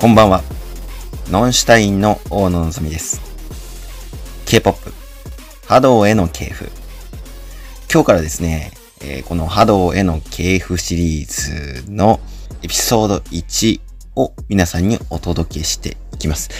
[0.00, 0.44] こんばんは。
[1.28, 3.20] ノンシュタインの大野のぞみです。
[4.46, 4.92] K-POP、
[5.66, 6.70] 波動への系譜。
[7.92, 8.70] 今日からですね、
[9.00, 12.20] えー、この波動への系譜シリーズの
[12.62, 13.80] エピソード1
[14.14, 16.50] を皆さんにお届けしていきます。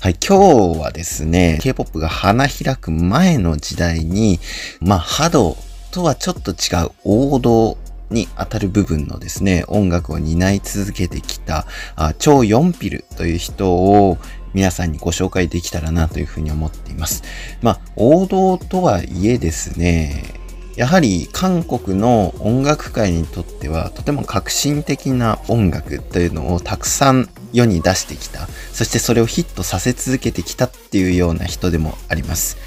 [0.00, 4.40] はい、今日はですね、K-POP が花開く前の時代に、
[4.80, 5.58] まあ波動
[5.90, 7.76] とはちょっと違う王道
[8.10, 14.18] に当たる部分のですね、音楽を担い続けてきた、あ超4ピルという人を
[14.54, 17.22] 皆さんにご紹介できたらなというふうに思っています。
[17.62, 20.34] まあ、王道とはいえですね、
[20.76, 28.46] やはり韓国の音楽界にとってはとても革新的な音楽というのをたくさん世に出してきた。
[28.72, 32.58] そしてそれをヒットさせ続けてきたっていうような人でもあります。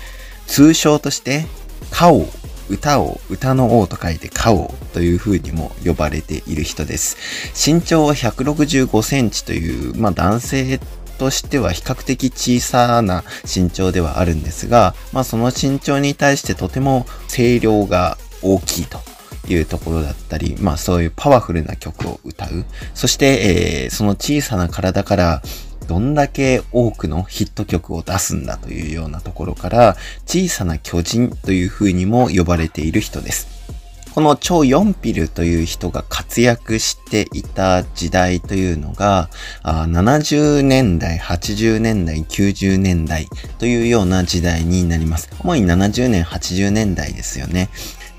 [0.47, 1.45] 通称として、
[1.91, 2.27] カオ
[2.69, 7.17] 歌を、歌の王と書いてカオという風にも呼ばれている人です。
[7.53, 10.79] 身長は165センチという、まあ男性
[11.17, 18.99] としては比較的小さな身長ではあるんですが、まあその身長に対してとても声量が大きいと。
[19.47, 22.65] いうところだったり、まあそういうパワフルな曲を歌う。
[22.93, 25.41] そして、えー、その小さな体から
[25.89, 33.47] どんだけ多くのヒット曲を出すんだというようなところから、小さな巨人という風にも呼ばれている人です。
[34.13, 39.31] この超ヨンピルという人が活躍していた時代というのが、
[39.63, 45.31] 70年代、80年代、90年代というような時代になります。
[45.39, 47.69] 主に70年、80年代ですよね。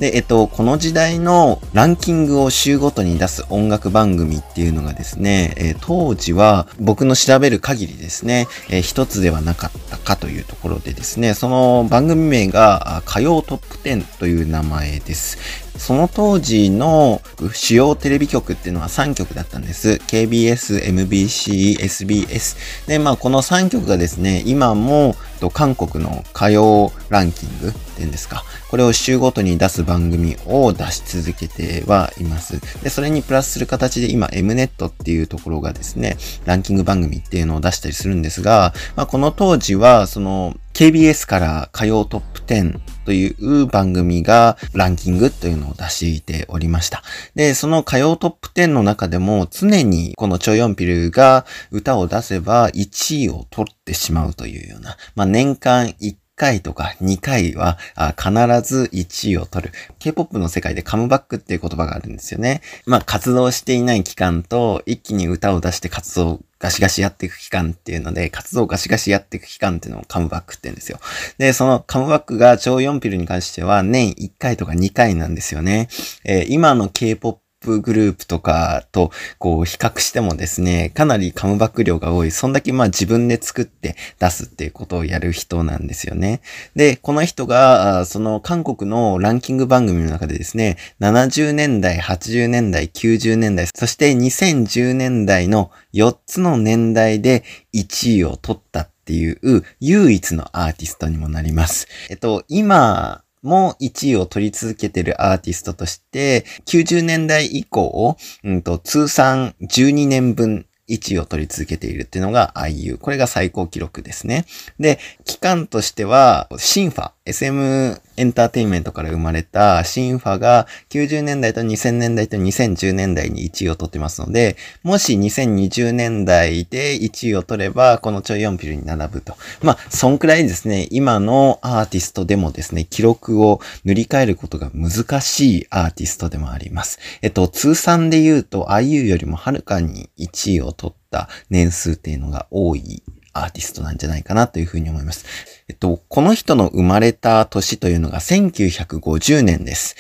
[0.01, 15.70] で、えっと、この時代のランキングを週ごとに出す音楽番組っていうのがですね、えー、当時は僕の調べる限りですね、えー、一つではなかったかというところでですね、その番組名が火曜トップ10という名前です。
[15.77, 20.01] その当時の主要テレビ局っていうのは3局だったんです。
[20.07, 22.57] KBS、MBC、SBS。
[22.87, 25.15] で、まあこの3局がですね、今も
[25.53, 28.45] 韓国の歌謡ランキングっていうんですか。
[28.71, 32.61] これを週ごとに出す番組を出し続けてはいます。
[32.83, 47.03] で、それにプラスする形で今 Mnet っていうところがですね、ランキング番組っていうのを出したりするんですが、まあこの当時はその KBS から歌謡トップ10という番組がランキングというのを出しておりました。
[47.35, 57.77] で、その歌謡トップ10の中でも常にこのチョヨンピルが歌を出せば1位を取ってしまうというような、まあ年間1回とか2回は
[58.17, 58.31] 必
[58.63, 59.73] ず1位を取る。
[59.99, 62.63] K-POP の世界でカムバックっていう言葉があるんですよね。
[62.87, 71.01] まあ活動していない期間と一気に歌を出して活動ガシガシやっていく期間っていうので、活動ガシガシやっていく期間っていうのをカムバックって言うんですよ。
[71.39, 75.89] で、そのカムバックが超4ピルに関しては年1回とか2回なんですよね。
[76.23, 82.31] えー、今の K-POP プグループとかとこう比較してもですね、かなりカムバック量が多い。
[82.31, 86.41] そんだけまあ自分で作って出すっていうことをやる人なんですよね。
[86.75, 97.45] で、この人が、その韓国のランキング番組の中でですね、70年代、80年代、90年代、そして2010年代の4つの年代で
[97.75, 101.89] 1位を取ったっていう唯一のアーティストにもなります。
[102.09, 112.99] えっと、今、も1位を取り続けてるアーティストとして、90年代以降、うん、通算12年分1位を取り続けているっていうのが IU。
[112.99, 114.45] これが最高記録ですね。
[114.79, 129.37] で、期間としては、シンファ、SM エンターテインメントから生まれたシンファが90年代と2000年代と2010年代に1位を取ってますので、もし2020年代で1位を取れば、このちょい4ピルに並ぶと。
[129.63, 136.99] まあ、そんくらいですね、今のアーティストでもですね、記録を塗り替えることが難しいアーティストでもあります。
[137.23, 143.03] えっと、通算で言うと IU よりもはるかに1位を取った年数っていうのが多い
[143.33, 145.25] アーティストなんじゃないかなというふうに思います。
[145.69, 149.97] えっと、この人の生まれた年というのが1950年です。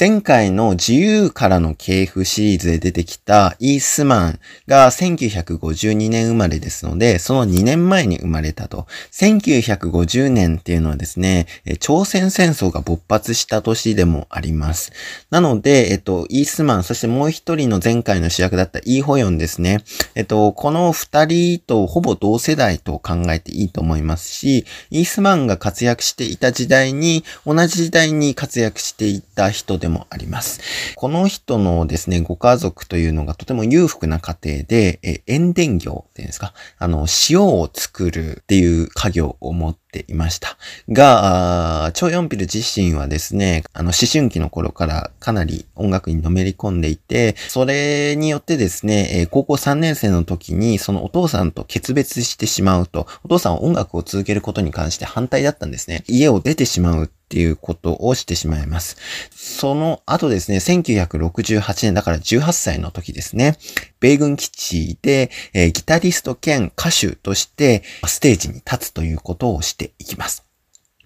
[0.00, 8.86] 前回の自由からの系譜シリーズで出てきたイースマンが1952年生まれですので、その2年前に生まれたと。
[9.10, 11.46] 1950年っていうのはですね、
[11.78, 14.92] 朝鮮戦争が勃発した年でもあります。
[15.28, 19.84] なので、えっと、イースマン、そしてもう一人の前回の主役だったイーホヨンですね。
[20.14, 30.94] えっと、この二人とほぼ同世代と考えていいと思いますし、イースマンが活躍していた時代に、同じ時代に活躍していた人でもあります。
[30.94, 40.56] この人のですね、ご家族というのがとても裕福な家庭で、え塩田業っていうんですか、あの、塩を作るっていう家業を持っていました。
[40.88, 56.04] が、チョ・ヨンピル自身はですね、あの、思春期の頃からかなり音楽にのめり込んでいて、それによってですね、え高校3年生の時にそのお父さんと決別してしまうと、お父さんは音楽を続けることに関して反対だったんですね。
[56.06, 58.98] 家を出てしまうっていうことをしてしまいます。
[59.30, 63.56] その後ですね、1968年だから18歳の時ですね、
[64.00, 70.44] 米軍基地で、えー、ギタリスト兼歌手としてステージに立つということをしていきます。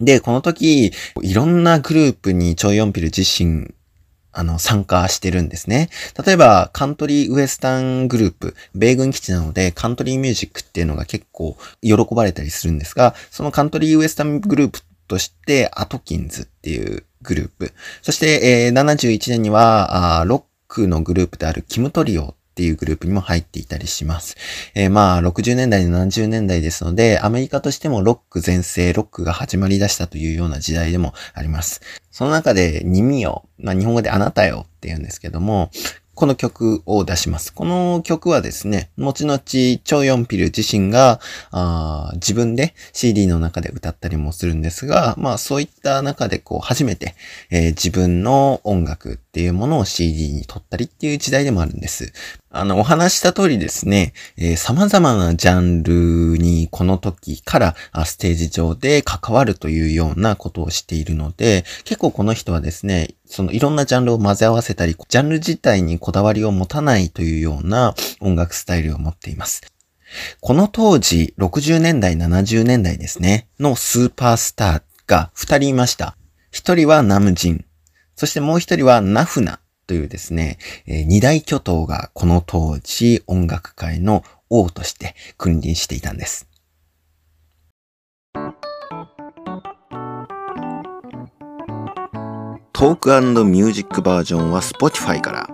[0.01, 0.93] で、この時、
[1.23, 3.73] いろんなグループにチョイヨンピル自身
[4.33, 5.91] あの、参加してるんですね。
[6.27, 17.73] 例えば、カントリーウエスタングループ、米軍基地なので、カントリーミュージックっていうのが結構喜ばれたりするんですが、そのカントリーウエスタングループとして、アトキンズっていうグループ。
[18.03, 24.37] そして、えー、71年には、ロックのグループであるキムトリオっていうグループにも入っていたりします。
[24.75, 31.83] えー、まあ、60年代、70年代ですので、アメリカとしてもロック全盛、ロックが始まり出したというような時代でもあります。
[32.11, 35.71] その中で、耳よ、まあ、日本語であなたよって言うんですけども、
[36.17, 37.53] この曲を出します。
[37.53, 41.21] この曲はですね、後々、チョヨンピル自身が
[41.51, 47.15] あ自分で CD の中で歌ったりもするんですが、まあそういった中でこう初めて、
[47.51, 52.15] えー、自分の音楽っていうものを CD に撮ったりっていう時代でもあるんです。
[52.59, 69.63] あの、お話した通りですね、えー、様々なジャンルにこの時からステージ上で関わるというようなことをしているので、結構この人はですね、そのいろんなジャンルを混ぜ合わせたり、ジャンル自体にこだわりを持たないというような音楽スタイルを持っています。
[70.41, 76.17] この当時、60年代、70年代ですね、のスーパースターが2人いました。
[76.53, 77.65] 1人はナムジン、
[78.15, 86.49] そしてもう1人はナフナというですね、えー、二大巨頭がこの当時音楽界の王として君臨していたんです。
[92.79, 95.49] トークミュージックバージョンは Spotify から。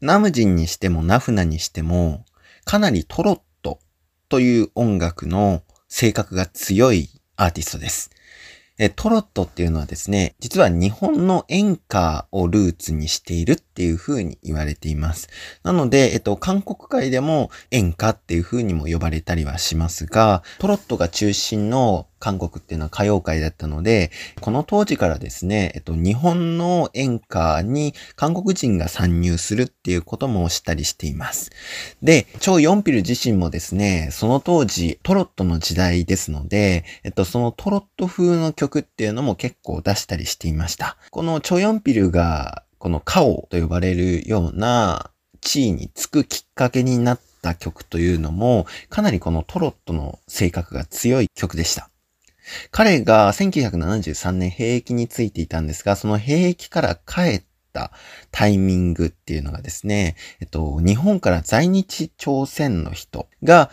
[0.00, 2.24] ナムジンにしてもナフナにしても、
[2.64, 3.78] かなりトロット
[4.30, 8.10] という音楽の性格が強いアーティストです。
[8.96, 15.28] トロットっていうのはですね、実は日本の演歌をルーツにしているっっていう風に言われています。
[15.64, 24.10] なので、えっと、韓国界でも演歌っていう風にも呼ばれたりはしますが、トロットが中心の韓国っていうのは歌謡界だったので、
[24.40, 31.50] この当時からですね、えっと、日本の演歌に韓国人が参入するっていうこともしたりしています。
[32.02, 40.96] で、超ヨンピル自身もですね、その当時トロットの時代ですので、えっと、そのトロット風の曲っていうのも結構出したりしていました。
[41.10, 45.10] このチョヨンピルがこのカオと呼ばれるような
[45.40, 51.88] 地位につくきっかけになった曲というのも、かなりこのトロットの性格が強い曲でした。
[52.70, 57.42] 彼が1973年兵役についていたんですが、その兵役から帰っ
[57.72, 57.90] た
[58.30, 63.70] タイミングっていうのがですね、えっと、日本から在日朝鮮の人が、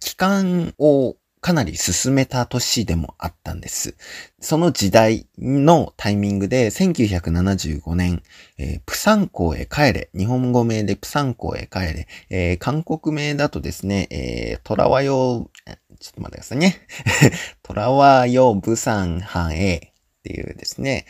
[0.00, 3.96] 帰還をかなり進めた年でもあったんです。
[4.40, 8.22] その時代のタイミングで、1975年、
[8.58, 15.50] えー、プサン港へ帰れ、日本語名でプサン港へ帰れ、えー、韓国名だとですね、えー、トラワヨ、
[15.98, 16.76] ちょっと待ってくださいね。
[17.62, 19.76] トラワヨブサンハエ
[20.20, 21.06] っていうですね、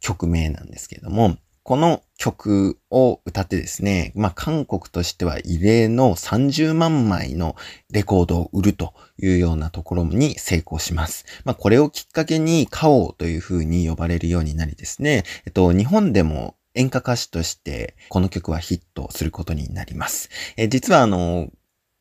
[0.00, 7.56] 曲名なんですけども、この曲を歌ってですね、まあ、韓国としては異例の30万枚の
[7.90, 11.24] レコードを売るというようなところに成功します。
[11.46, 20.28] まあ、これをきっかけにカオという風に呼ばれるようになりですね、えっと、日本でも演歌歌手としてこの曲はヒットすることになります。
[20.58, 21.48] え実はあの、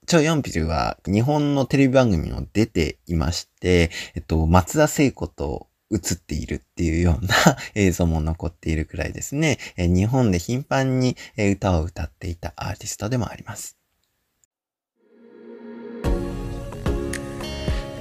[0.08, 7.35] チョ・ヨンピルは日本のテレビ番組も出ていまして、えっと、松田聖子と映っているっていうような
[7.75, 13.77] 映像も残っているくらいですね、日本で頻繁に歌を歌っていたアーティストでもあります。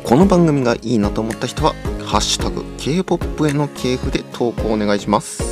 [0.05, 5.43] この番組がいいなと思った人は、ハッシュタグ K-POP への系譜で投稿お願いします。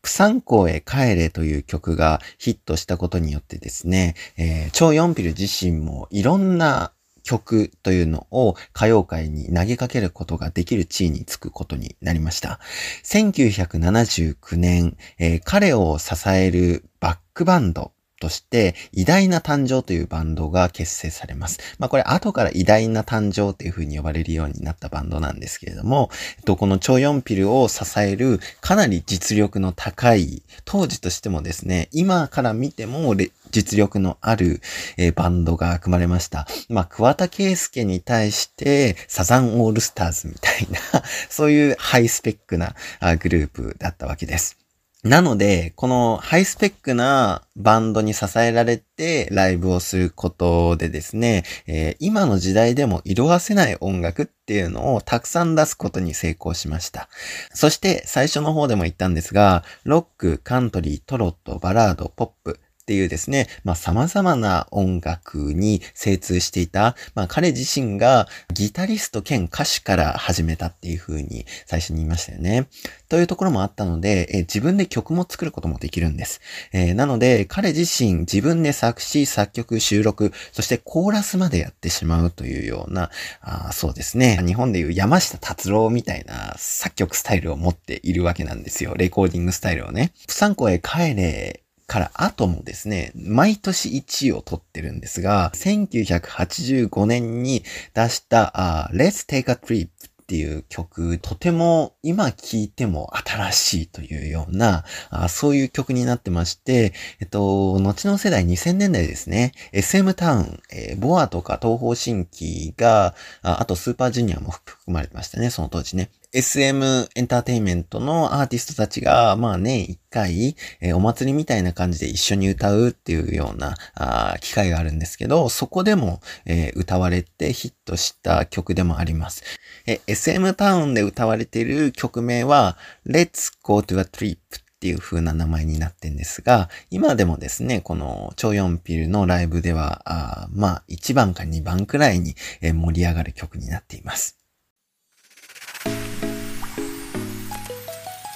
[0.00, 6.92] プサン港へ帰れという曲がヒットしたことによってですね、えー、チョ・ヨンピル自身もいろんな
[7.28, 12.58] 曲というのを歌謡界に投げかけることができる地位につくことになりました。
[13.04, 21.58] 1979年、えー、彼を支えるバックバンドとして、偉大な誕生というバンドが結成されます。
[21.78, 33.14] まあこれ後から偉大な誕生という風に呼ばれるようになったバンドなんですけれども、えっと、この超4ピルを支えるかなり実力の高い、当時としてもですね、今から見ても
[33.50, 34.60] 実力のある、
[34.96, 36.46] えー、バンドが組まれました。
[36.68, 42.74] まあ、桑田圭介に対してサザンオールスターズみたいな そういうハイスペックな
[43.20, 44.67] グループだったわけです。
[45.04, 57.08] なので、このハイスペックなバンドに支えられてライブをすることでですね、えー、今の時代でも色褪せない音楽っていうのをたくさん出すことに成功しました。
[57.54, 72.66] そして最初の方でも言ったんですが、ロック、カントリー、トロット、バラード、ポップ、っていうですね、まあ様々な音楽に精通していた、まあ彼自身がギタリスト兼歌手から始めたっていう風に最初に言いましたよね。
[73.10, 76.40] というところもあったので、え自分で曲も作ることもできるんです。
[76.72, 83.10] えー、なので彼自身自分で作詞、作曲、収録、そしてコーラスまでやってしまうというような、
[83.42, 84.42] あそうですね。
[84.46, 88.94] 日本でいう山下達郎みたいな作曲スタイルを持っているわけなんですよ。
[88.96, 90.12] レコーディングスタイルをね。
[90.26, 97.64] プサンコへ帰れから後もですね、毎年1位を取ってるんですが、1985年に
[97.94, 99.90] 出した、Let's Take a Trip っ
[100.28, 116.10] ていう曲、とても今聴いても新しいというような、あそういう曲になってまして、えっと、後の世代2000年代ですね、SM タウン、えー、ボアとか東方神起があ、あとスーパージュニアも含まれてましたね、その当時ね。
[116.30, 129.42] SM エンターテインメントのアーティストたちが、まあ年一回、えー、お祭りみたいな感じで一緒に歌うっていうようなあ機会があるんですけど、そこでも、えー、歌われてヒットした曲でもあります。
[129.86, 134.38] え SM タウンで歌われている曲名は Let's Go to a Trip っ
[134.80, 144.37] ていう風な名前になってんですが、今でもですね、この超4ピルのライブでは、あまあ1番か2番くらいに盛り上がる曲になっています。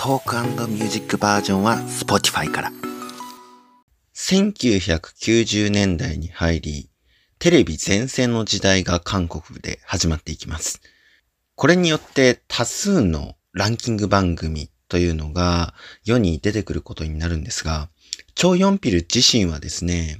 [0.05, 2.73] トークミュージックバージョンは Spotify から。
[4.17, 6.91] 1990年代に入り、
[7.39, 10.81] テレビ全盛の時代が韓国で始まっていきます。
[11.55, 17.89] これによって多数のランキング番組というのが世に出てくることになるんですが、
[18.35, 20.19] チョ・ヨンピル自身はですね、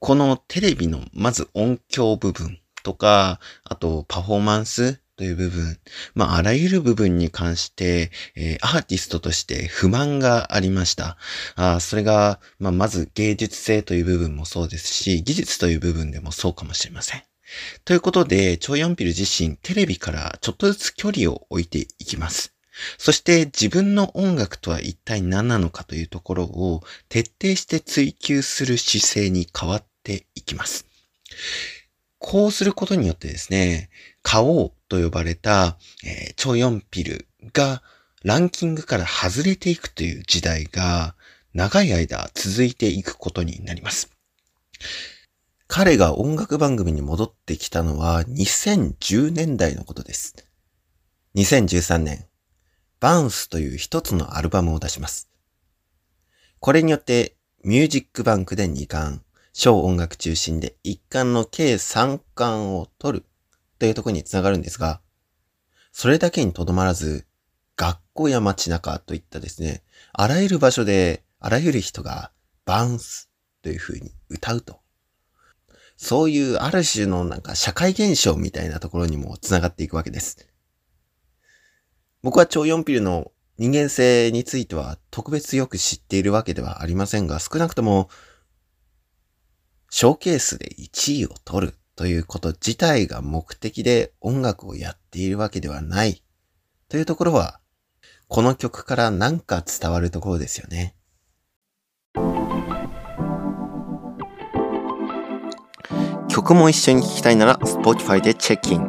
[0.00, 5.76] このテレビのまず音響部分とか、あとパフォーマンスという部分、
[6.14, 11.18] まあ、あらゆる部分に関して、えー、アーティストとして不満がありました。
[11.56, 17.22] あそれが、まあ、まず芸術性という部分もそうですし、技術という部分でもそうかもしれません。
[17.84, 22.54] ということで、チョ・ヨンピル自身、テレビからちょっとずつ距離を置いていきます。
[22.96, 30.86] そして自分の音楽とは一体何なのかというところを徹底して追求する姿勢に変わっていきます。
[32.18, 33.90] こうすることによってですね、
[34.30, 37.82] 買おうと呼ばれた、えー、超4ピルが
[38.22, 41.14] ランキングから外れていくという時代が
[41.54, 44.10] 長い間続いていくことになります。
[45.66, 50.34] 彼が音楽番組に戻ってきたのは2010年代のことです。
[51.34, 52.26] 2013年、
[53.00, 55.30] バウンスという一つのアルバムを出します。
[56.60, 59.22] これによってミュージックバンクで2冠、
[59.54, 63.27] 小音楽中心で1冠の計3冠を取る
[63.78, 65.00] というところにつながるんですが、
[65.92, 67.26] それだけにとどまらず、
[67.76, 69.82] 学校や街中といったですね、
[70.12, 72.32] あらゆる場所であらゆる人が
[72.64, 73.30] バウンス
[73.62, 74.80] という風に歌うと。
[75.96, 80.48] そういうある種のなんか社会現象みたいなところにもつながっていくわけです。
[82.22, 88.08] 僕は超4ピルの人間性については特別よく知っているわけではありませんが、少なくとも、
[89.90, 96.22] ショーケースで1位を取るということ自体が目的で音楽をやっているわけではない
[96.88, 97.58] というところは、
[98.28, 100.94] この曲からなんか伝わるところですよね。
[106.28, 108.88] 曲も一緒に聴きたいなら Spotify でチェッキン。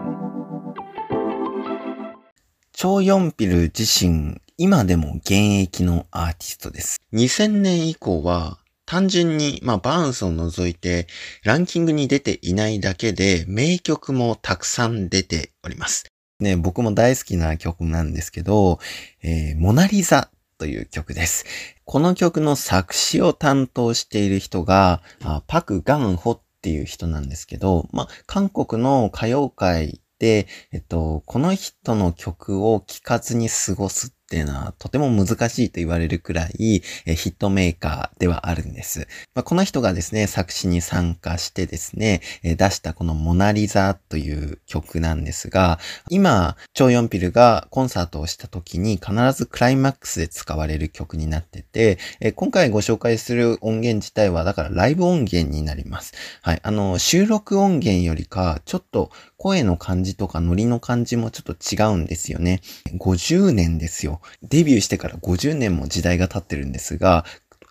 [2.73, 7.01] 超ヨンピル自身、今でも現役のアーティストです。
[7.13, 11.05] 2000年以降は、単純に、まあ、バーンスを除いて、
[11.43, 16.07] ランキングに出ていないだけで、名曲もたくさん出ております。
[16.39, 18.79] ね、僕も大好きな曲なんですけど、
[19.21, 21.45] えー、モナリザという曲です。
[21.85, 25.03] この曲の作詞を担当している人が、
[25.45, 39.07] パク・ガンホっていう人なんですけど、まあ、韓国の歌謡界で、えっと、この人の曲を聴かずに過ごすっていうのはとても難しいと言われるくらい、えヒットメーカーではあるんです。
[39.33, 45.79] まあ、この人がですね、作詞に参加してですね、え出したこのモナリザという曲なんですが、
[46.11, 56.13] 今、チョ・ヨンピルがコンサートをした時に必ずクライマックスで使われる曲になってて、え今回ご紹介する音源自体はだからライブ音源になります。
[56.43, 56.59] はい。
[56.61, 62.61] あの、収録音源よりか、ちょっと声の感じとかノリの感じもちょっと違うんですよね。
[62.97, 64.18] 50年ですよ。
[64.43, 67.25] デビューしてから50年も時代が経ってるんですが、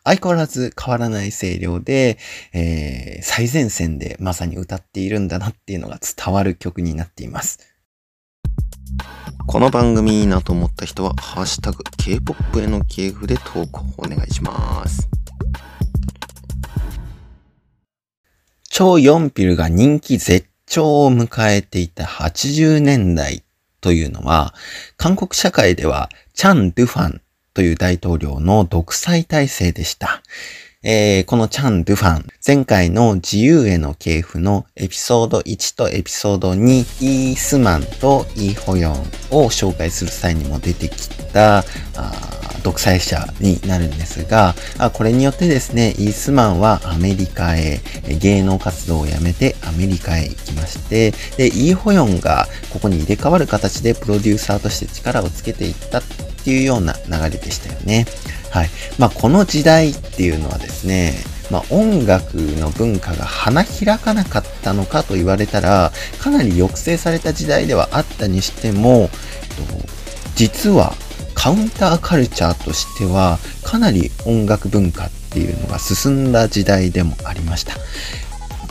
[0.05, 2.19] 相変わらず変わらない声量で、
[2.55, 7.59] えー、最前線でまさに歌っているんだなっていうのが伝わる曲になっています。
[9.47, 15.09] この番組いいなと思った人は、ハッシュタグ K-POP への系譜で投稿お願いします。
[18.71, 23.43] 超4ピルが人気絶頂を迎えていた80年代
[23.81, 24.55] というのは、
[24.97, 27.21] 韓国社会ではチャン・ドゥファン
[27.55, 30.23] という大統領の独裁体制でした。
[30.85, 36.61] えー、このチャン・ドゥファン、前回の自由への系譜のエピソード1とエピソード2、
[37.01, 38.95] イースマンとイーホヨン
[39.33, 41.65] を紹介する際にも出てきた、
[42.69, 44.55] 独裁者になるんですが、
[44.93, 47.81] これによってですね、イースマンはアメリカへ、
[48.21, 56.03] 芸能活動をやめてアメリカへ行きまして、で、イーホヨンがここに入れ替わる形でプロデューサーとして力をつけていったっ
[56.45, 58.05] ていうような流れでしたよね。
[58.51, 58.71] はい。
[58.99, 61.15] まあ、この時代っていうのはですね、
[61.51, 69.09] まあ、音楽の文化が花開かなかったのかと言われたら、かなり抑制された時代ではあったにしても、
[70.35, 70.95] 実は
[71.49, 77.73] カウンターカルチャーとしては、かなり音楽文化っていうのが進んだ時代でもありました。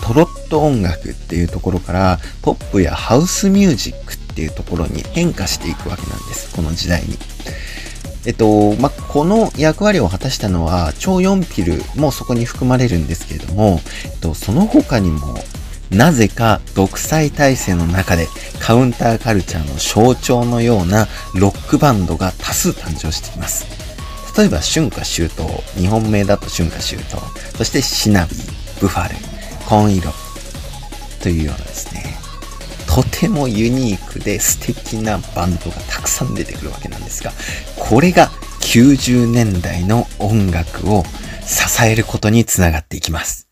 [0.05, 6.55] トロット音楽っていうところから、ポップやハウスミュージックっていうところに変化していくわけなんです。
[6.55, 7.17] この時代に。
[8.27, 15.33] えっと、まこの役割を果たしたのは、超4ピルもそこに含まれるんですけれども、えっと、その他にも、
[15.91, 18.27] なぜか独裁体制の中で
[18.59, 23.65] カウンターカルチャーの象徴のようなロックバンドが多数誕生しています。
[24.37, 25.47] 例えば、春夏秋冬、
[25.79, 27.19] 日本名だと春夏秋冬、
[27.57, 29.15] そしてシナビー、ブファル、
[29.65, 30.13] 紺色
[31.23, 32.03] というようなですね、
[32.87, 37.31] とてもユニークで素敵なバンドがたくさん出てくるわけなんですが、
[37.77, 38.29] これが
[38.61, 41.03] 90年代の音楽を
[41.43, 43.46] 支えることにつながっていきます。